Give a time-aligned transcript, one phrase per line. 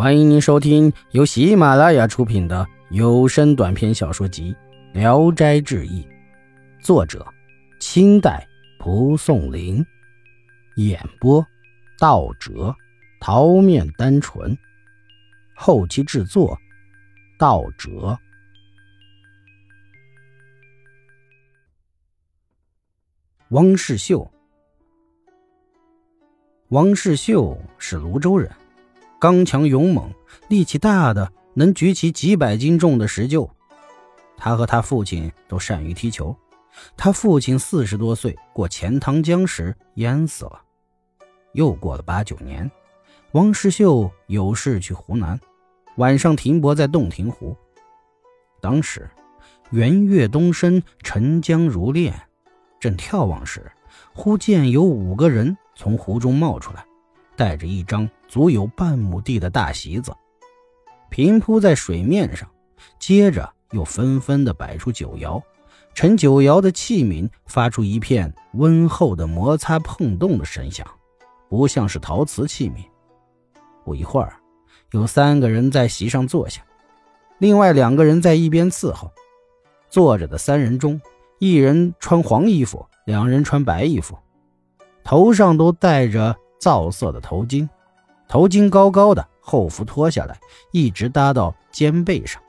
[0.00, 4.56] 欢迎您收听由喜马拉雅出品的有声短篇小说集
[4.98, 6.02] 《聊斋志异》，
[6.82, 7.22] 作者：
[7.80, 8.48] 清代
[8.78, 9.84] 蒲松龄，
[10.76, 11.46] 演播：
[11.98, 12.74] 道哲、
[13.20, 14.56] 桃面单纯，
[15.54, 16.58] 后期制作：
[17.38, 18.18] 道哲。
[23.50, 24.32] 汪世秀，
[26.70, 28.50] 汪世秀是泸州人。
[29.20, 30.10] 刚强勇猛，
[30.48, 33.46] 力气大的能举起几百斤重的石臼。
[34.38, 36.34] 他和他父亲都善于踢球。
[36.96, 40.62] 他父亲四十多岁过钱塘江时淹死了。
[41.52, 42.70] 又过了八九年，
[43.32, 45.38] 王世秀有事去湖南，
[45.98, 47.54] 晚上停泊在洞庭湖。
[48.58, 49.06] 当时
[49.68, 52.18] 圆月东升，沉江如练，
[52.80, 53.70] 正眺望时，
[54.14, 56.86] 忽见有五个人从湖中冒出来。
[57.40, 60.12] 带着一张足有半亩地的大席子，
[61.08, 62.46] 平铺在水面上，
[62.98, 65.42] 接着又纷纷地摆出酒肴，
[65.94, 70.86] 盛酒肴的器皿发出一片温厚的摩擦碰动的声响，
[71.48, 72.84] 不像是陶瓷器皿。
[73.86, 74.36] 不一会儿，
[74.90, 76.60] 有三个人在席上坐下，
[77.38, 79.10] 另外两个人在一边伺候。
[79.88, 81.00] 坐着的三人中，
[81.38, 84.18] 一人穿黄衣服，两人穿白衣服，
[85.02, 86.36] 头上都戴着。
[86.60, 87.66] 皂色的头巾，
[88.28, 90.38] 头巾高高的，后服脱下来，
[90.70, 92.40] 一直搭到肩背上，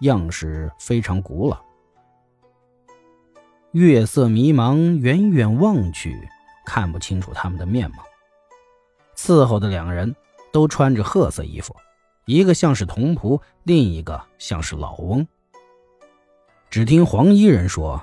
[0.00, 1.62] 样式非常古老。
[3.72, 6.16] 月色迷茫，远远望去
[6.64, 7.98] 看不清楚他们的面貌。
[9.14, 10.16] 伺候的两人
[10.52, 11.76] 都穿着褐色衣服，
[12.24, 15.26] 一个像是童仆，另一个像是老翁。
[16.70, 18.02] 只听黄衣人说：“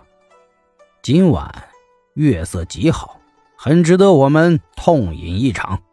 [1.01, 1.69] 今晚
[2.13, 3.17] 月色极好。”
[3.63, 5.83] 很值得我们痛饮一场。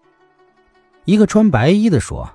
[1.05, 2.27] 一个穿白衣的说：“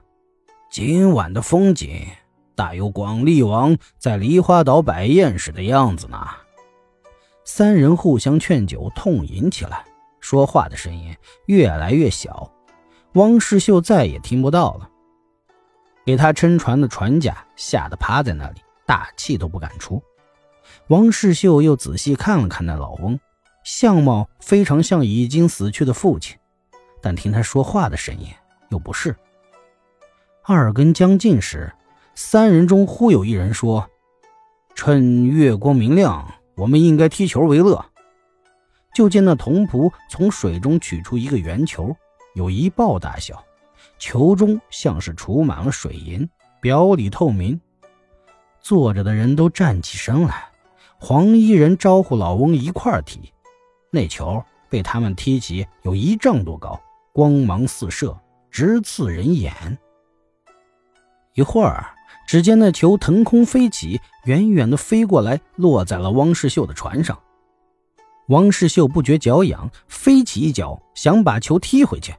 [0.69, 2.05] 今晚的风景
[2.53, 6.23] 大有广利王在梨花岛摆宴时的样子呢。”
[7.43, 9.83] 三人互相劝酒，痛饮起来，
[10.19, 11.17] 说话的声音
[11.47, 12.51] 越来越小，
[13.13, 14.87] 汪世秀再也听不到了。
[16.05, 19.99] 给他撑船的船家吓得趴在那里，大气都不敢出。
[20.89, 23.19] 汪世秀又仔细看了看那老翁。
[23.63, 26.37] 相貌非常像已经死去的父亲，
[27.01, 28.27] 但听他说话的声音
[28.69, 29.15] 又不是。
[30.43, 31.73] 二更将近时，
[32.15, 33.89] 三人中忽有一人说
[34.75, 37.85] ：“趁月光明亮，我们应该踢球为乐。”
[38.93, 41.95] 就见那童仆从水中取出一个圆球，
[42.35, 43.43] 有一抱大小，
[43.97, 46.29] 球中像是储满了水银，
[46.61, 47.59] 表里透明。
[48.59, 50.45] 坐着的人都站起身来，
[50.99, 53.31] 黄衣人招呼老翁一块儿踢。
[53.93, 56.81] 那球被他们踢起，有一丈多高，
[57.11, 59.77] 光芒四射，直刺人眼。
[61.35, 61.93] 一会儿，
[62.27, 67.19] 只见那球腾空飞起，远远的飞过来，落在了汪世秀的船上。
[68.29, 72.15] 汪世秀不觉脚痒，飞起一脚想把球踢回去，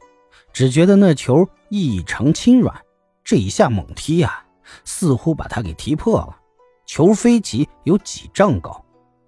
[0.52, 2.72] 只觉得那球异常轻软，
[3.24, 4.44] 这一下猛踢呀，
[4.84, 6.36] 似乎把他给踢破了。
[6.86, 8.83] 球飞起有几丈高。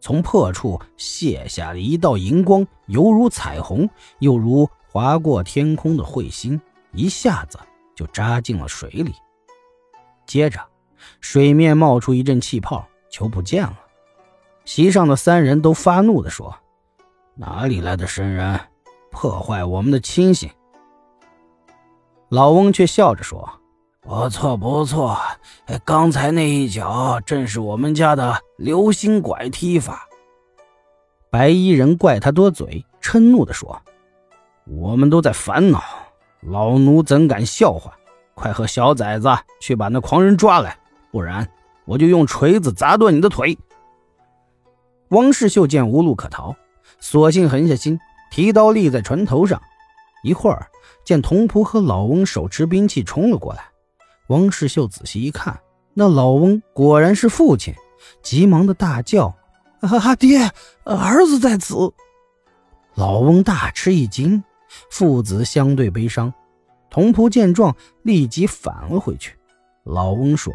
[0.06, 3.90] 从破处泻下了一道银光，犹如彩虹，
[4.20, 6.60] 又如划过天空的彗星，
[6.92, 7.58] 一下子
[7.92, 9.12] 就扎进了水里。
[10.24, 10.64] 接着，
[11.20, 13.76] 水面冒出一阵气泡，球不见了。
[14.64, 16.56] 席上的三人都发怒地说
[17.34, 18.60] ：“哪里来的神人，
[19.10, 20.48] 破坏我们的清醒？”
[22.30, 23.60] 老翁却笑着说
[24.08, 25.18] ：“不错，不错，
[25.84, 30.08] 刚才那一脚正是我们家的。”流星拐踢法，
[31.28, 33.82] 白衣人怪他多嘴，嗔怒地说
[34.64, 35.82] ：“我们都在烦恼，
[36.40, 37.92] 老奴怎敢笑话？
[38.34, 39.28] 快和小崽子
[39.60, 40.78] 去把那狂人抓来，
[41.10, 41.46] 不然
[41.84, 43.58] 我就用锤子砸断你的腿。”
[45.10, 46.54] 汪世秀见无路可逃，
[47.00, 47.98] 索性狠下心，
[48.30, 49.60] 提刀立在船头上。
[50.22, 50.68] 一会儿，
[51.04, 53.64] 见童仆和老翁手持兵器冲了过来。
[54.28, 55.58] 汪世秀仔细一看，
[55.94, 57.74] 那老翁果然是父亲。
[58.22, 59.34] 急忙的大叫
[59.80, 60.50] ：“啊，爹，
[60.84, 61.74] 儿子在此！”
[62.94, 64.42] 老翁大吃一惊，
[64.90, 66.32] 父子相对悲伤。
[66.88, 69.36] 童仆见状，立即返了回去。
[69.84, 70.52] 老翁说：“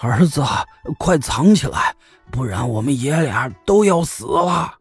[0.00, 0.42] 儿子，
[0.98, 1.94] 快藏起来，
[2.30, 4.74] 不然我们爷俩都要死了。”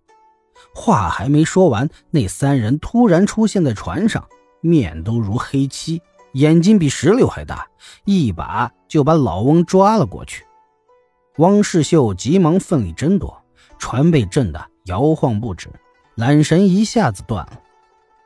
[0.76, 4.28] 话还没说完，那三人突然出现在船上，
[4.60, 6.02] 面都如黑漆，
[6.34, 7.68] 眼睛比石榴还大，
[8.06, 10.46] 一把就把老翁抓了过去。
[11.38, 13.36] 汪世秀急忙奋力争夺，
[13.80, 15.70] 船被震得摇晃不止，
[16.16, 17.60] 缆绳一下子断了。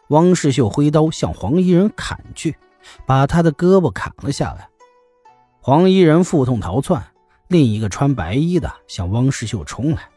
[0.10, 2.56] 汪世秀挥刀向黄衣人砍去，
[3.06, 4.70] 把他的胳膊砍了下来。
[5.60, 7.06] 黄衣人腹痛逃窜，
[7.50, 10.10] 另一个穿白衣的向汪世秀冲来，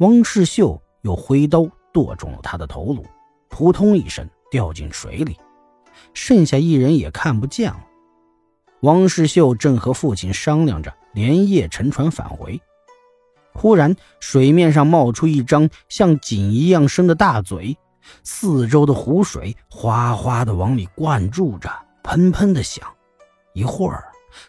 [0.00, 3.04] 汪世秀又挥刀剁中了他的头颅，
[3.48, 5.38] 扑通一声掉进水里。
[6.14, 7.86] 剩下一人也看不见了。
[8.82, 12.60] 汪世秀正和父亲商量着连夜乘船返回，
[13.52, 17.76] 忽然水面上冒出一张像井一样深的大嘴，
[18.22, 21.70] 四周的湖水哗哗的往里灌注着，
[22.02, 22.86] 喷喷的响。
[23.52, 24.04] 一会儿，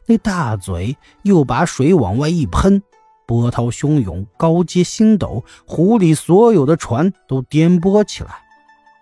[0.05, 2.81] 那大嘴又把水往外一喷，
[3.25, 8.29] 波涛汹涌，高阶星斗，湖里所有的船都颠簸起来，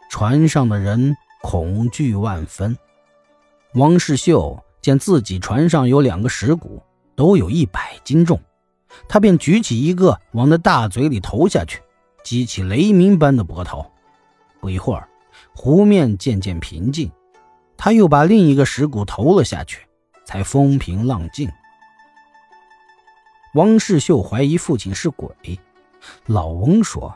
[0.09, 2.77] 船上的人恐惧万分。
[3.75, 4.63] 汪世秀。
[4.81, 6.81] 见自己船上有两个石鼓，
[7.13, 8.39] 都有一百斤重，
[9.09, 11.81] 他便举起一个往那大嘴里投下去，
[12.23, 13.91] 激起雷鸣般的波涛。
[14.61, 15.09] 不一会儿，
[15.53, 17.11] 湖面渐渐平静，
[17.75, 19.85] 他又把另一个石鼓投了下去，
[20.23, 21.51] 才风平浪静。
[23.55, 25.29] 汪世秀怀疑父亲是鬼，
[26.25, 27.13] 老翁说：“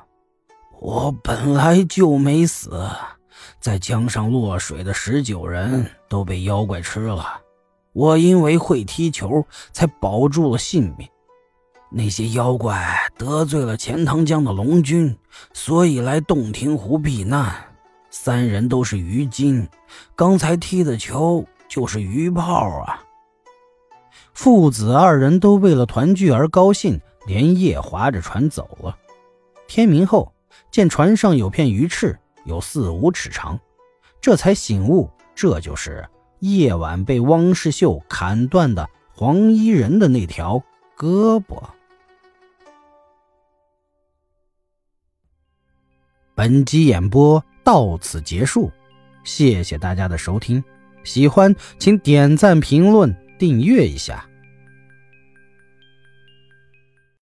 [0.81, 2.89] 我本来就没死，
[3.59, 7.41] 在江上落水的十九人都被妖怪吃了。”
[7.93, 11.07] 我因为会踢球，才保住了性命。
[11.91, 15.15] 那些妖怪得罪了钱塘江的龙君，
[15.53, 17.53] 所以来洞庭湖避难。
[18.09, 19.67] 三人都是鱼精，
[20.15, 23.03] 刚才踢的球就是鱼泡啊！
[24.33, 28.97] 父子二人都为了团聚而高兴，连夜划着船走了。
[29.67, 30.33] 天明后，
[30.71, 33.59] 见船上有片鱼翅，有四五尺长，
[34.21, 36.07] 这才醒悟，这就是。
[36.39, 40.61] 夜晚被汪世秀砍断的黄衣人的那条
[40.97, 41.63] 胳膊。
[46.35, 48.69] 本集演播到此结束，
[49.23, 50.61] 谢谢大家的收听。
[51.05, 54.27] 喜欢请点赞、评论、订阅一下。